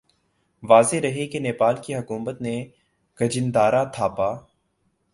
[0.63, 2.55] واضح رہے کہ نیپال کی حکومت نے
[3.17, 4.31] کھجیندرا تھاپا